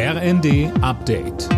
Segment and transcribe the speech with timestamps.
[0.00, 1.48] RND Update.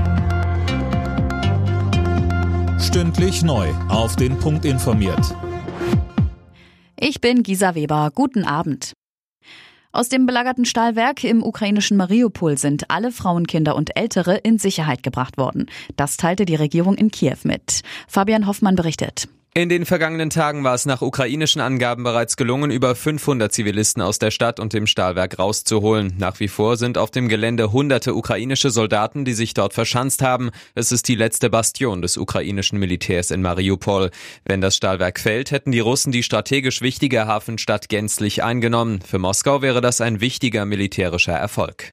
[2.81, 3.69] Stündlich neu.
[3.90, 5.37] Auf den Punkt informiert.
[6.98, 8.11] Ich bin Gisa Weber.
[8.14, 8.95] Guten Abend.
[9.92, 15.02] Aus dem belagerten Stahlwerk im ukrainischen Mariupol sind alle Frauen, Kinder und Ältere in Sicherheit
[15.02, 15.66] gebracht worden.
[15.96, 17.82] Das teilte die Regierung in Kiew mit.
[18.09, 19.29] Fabian Hoffmann berichtet.
[19.53, 24.21] In den vergangenen Tagen war es nach ukrainischen Angaben bereits gelungen, über 500 Zivilisten aus
[24.21, 26.14] der Stadt und dem Stahlwerk rauszuholen.
[26.19, 30.50] Nach wie vor sind auf dem Gelände hunderte ukrainische Soldaten, die sich dort verschanzt haben.
[30.77, 34.13] Es ist die letzte Bastion des ukrainischen Militärs in Mariupol.
[34.45, 39.01] Wenn das Stahlwerk fällt, hätten die Russen die strategisch wichtige Hafenstadt gänzlich eingenommen.
[39.05, 41.91] Für Moskau wäre das ein wichtiger militärischer Erfolg.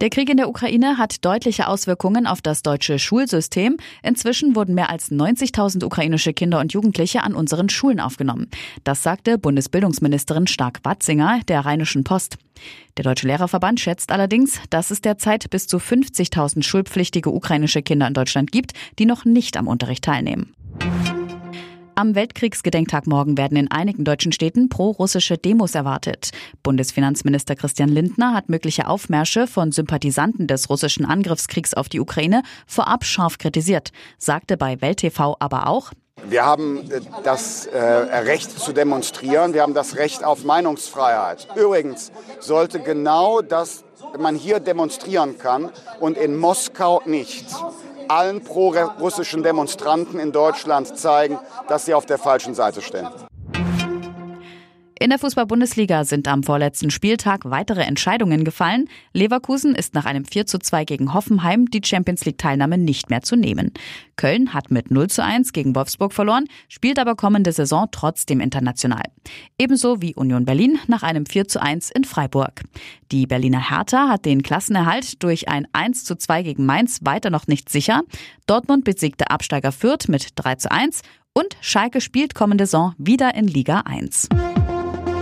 [0.00, 3.76] Der Krieg in der Ukraine hat deutliche Auswirkungen auf das deutsche Schulsystem.
[4.02, 8.48] Inzwischen wurden mehr als 90.000 ukrainische Kinder und Jugendliche an unseren Schulen aufgenommen.
[8.82, 12.38] Das sagte Bundesbildungsministerin Stark-Watzinger der Rheinischen Post.
[12.96, 18.14] Der Deutsche Lehrerverband schätzt allerdings, dass es derzeit bis zu 50.000 schulpflichtige ukrainische Kinder in
[18.14, 20.54] Deutschland gibt, die noch nicht am Unterricht teilnehmen.
[22.00, 26.30] Am Weltkriegsgedenktag morgen werden in einigen deutschen Städten pro-russische Demos erwartet.
[26.62, 33.04] Bundesfinanzminister Christian Lindner hat mögliche Aufmärsche von Sympathisanten des russischen Angriffskriegs auf die Ukraine vorab
[33.04, 35.92] scharf kritisiert, sagte bei Welt TV aber auch,
[36.24, 41.48] wir haben äh, das äh, Recht zu demonstrieren, wir haben das Recht auf Meinungsfreiheit.
[41.54, 43.84] Übrigens sollte genau das
[44.18, 47.46] man hier demonstrieren kann und in Moskau nicht
[48.10, 53.08] allen pro-russischen Demonstranten in Deutschland zeigen, dass sie auf der falschen Seite stehen.
[55.02, 58.86] In der Fußball-Bundesliga sind am vorletzten Spieltag weitere Entscheidungen gefallen.
[59.14, 63.34] Leverkusen ist nach einem 4 zu 2 gegen Hoffenheim die Champions League-Teilnahme nicht mehr zu
[63.34, 63.72] nehmen.
[64.16, 69.04] Köln hat mit 0 zu 1 gegen Wolfsburg verloren, spielt aber kommende Saison trotzdem international.
[69.58, 72.60] Ebenso wie Union Berlin nach einem 4 zu 1 in Freiburg.
[73.10, 77.46] Die Berliner Hertha hat den Klassenerhalt durch ein 1 zu 2 gegen Mainz weiter noch
[77.46, 78.02] nicht sicher.
[78.46, 81.00] Dortmund besiegte Absteiger Fürth mit 3 zu 1
[81.32, 84.28] und Schalke spielt kommende Saison wieder in Liga 1.